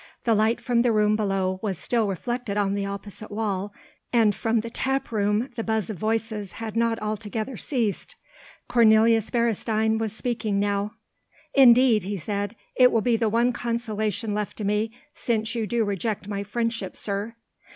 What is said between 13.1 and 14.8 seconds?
the one consolation left to